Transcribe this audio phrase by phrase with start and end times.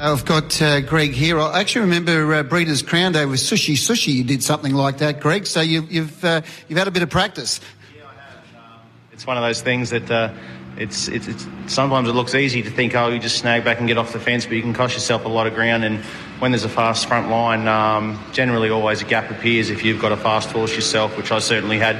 [0.00, 1.38] I've got uh, Greg here.
[1.38, 4.12] I actually remember uh, Breeders' Crown Day with Sushi Sushi.
[4.12, 5.46] You did something like that, Greg.
[5.46, 7.60] So you, you've uh, you've had a bit of practice.
[7.96, 8.34] Yeah, I have.
[8.56, 8.80] Um,
[9.12, 10.32] it's one of those things that uh,
[10.76, 13.86] it's, it's, it's sometimes it looks easy to think, oh, you just snag back and
[13.86, 15.84] get off the fence, but you can cost yourself a lot of ground.
[15.84, 16.00] And
[16.40, 20.10] when there's a fast front line, um, generally always a gap appears if you've got
[20.10, 21.96] a fast horse yourself, which I certainly had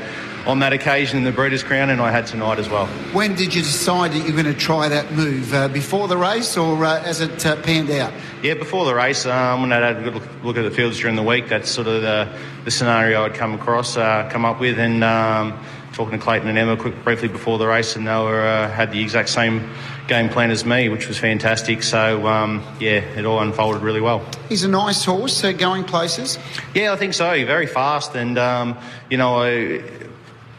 [0.46, 2.86] on that occasion in the Breeders' Crown, and I had tonight as well.
[3.12, 5.52] When did you decide that you're going to try that move?
[5.54, 8.12] Uh, before the race or uh, as it uh, panned out?
[8.42, 10.98] Yeah, before the race, um, when I had a good look, look, at the fields
[10.98, 12.28] during the week, that's sort of the,
[12.64, 15.58] the scenario I'd come across, uh, come up with, and um,
[15.94, 18.92] talking to Clayton and Emma quick, briefly before the race, and they were, uh, had
[18.92, 19.70] the exact same
[20.08, 21.82] game plan as me, which was fantastic.
[21.82, 24.22] So, um, yeah, it all unfolded really well.
[24.48, 26.38] He's a nice horse, uh, going places.
[26.74, 27.30] Yeah, I think so.
[27.46, 28.76] Very fast, and um,
[29.08, 29.82] you know, I,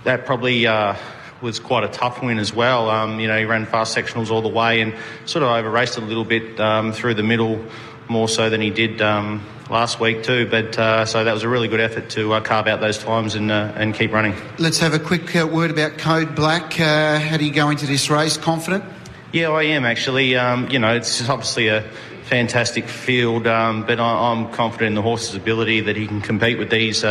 [0.06, 0.96] that probably uh,
[1.42, 2.90] was quite a tough win as well.
[2.90, 4.94] Um, you know, he ran fast sectionals all the way and
[5.26, 7.64] sort of over raced a little bit um, through the middle
[8.08, 10.48] more so than he did um, last week too.
[10.50, 13.36] But uh, so that was a really good effort to uh, carve out those times
[13.36, 14.36] and uh, and keep running.
[14.58, 16.80] Let's have a quick uh, word about Code Black.
[16.80, 18.38] Uh, how do you go into this race?
[18.38, 18.84] Confident?
[19.32, 20.36] Yeah, I am actually.
[20.36, 21.82] Um, you know, it's obviously a
[22.26, 26.58] fantastic field, um, but I, am confident in the horse's ability that he can compete
[26.58, 27.04] with these.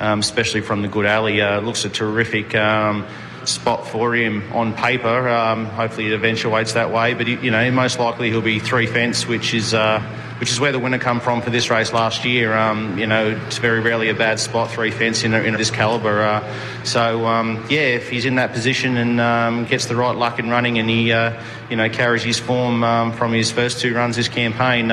[0.00, 1.40] Um, especially from the good alley.
[1.40, 3.06] Uh, looks a terrific um,
[3.44, 5.28] spot for him on paper.
[5.28, 7.14] Um, hopefully, it eventuates that way.
[7.14, 10.00] But you know, most likely he'll be three fence, which is uh,
[10.38, 12.54] which is where the winner come from for this race last year.
[12.54, 16.24] Um, you know, it's very rarely a bad spot, three fence in, in this calibre.
[16.24, 20.38] Uh, so um, yeah, if he's in that position and um, gets the right luck
[20.38, 21.40] in running, and he uh,
[21.70, 22.80] you know carries his form
[23.12, 24.90] from his first two runs this campaign,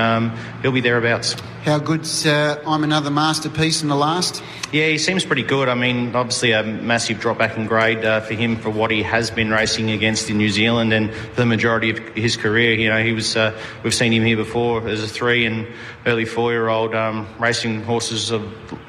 [0.62, 1.36] he'll be thereabouts.
[1.64, 4.42] How good's uh, I'm another masterpiece in the last?
[4.72, 5.70] Yeah, he seems pretty good.
[5.70, 9.04] I mean, obviously a massive drop back in grade uh, for him for what he
[9.04, 12.74] has been racing against in New Zealand and for the majority of his career.
[12.74, 15.68] You know, he was uh, we've seen him here before as a three and
[16.06, 18.44] early four year old um, racing horses of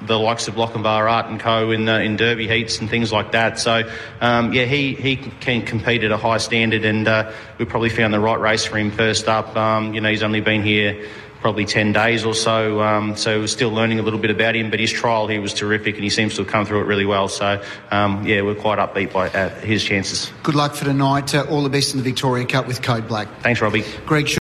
[0.06, 3.32] the likes of Lochinvar Art and Co in uh, in Derby heats and things like
[3.32, 3.58] that.
[3.58, 3.88] So
[4.20, 8.12] um, yeah, he he can compete at a high standard, and uh, we probably found
[8.12, 9.56] the right race for him first up.
[9.56, 11.06] Um, you know, he's only been here
[11.42, 12.80] probably 10 days or so.
[12.80, 15.52] Um, so we're still learning a little bit about him, but his trial here was
[15.52, 17.28] terrific and he seems to have come through it really well.
[17.28, 20.32] So, um, yeah, we're quite upbeat by uh, his chances.
[20.44, 21.34] Good luck for tonight.
[21.34, 23.28] Uh, all the best in the Victoria Cup with Code Black.
[23.40, 23.84] Thanks, Robbie.
[24.06, 24.26] Greg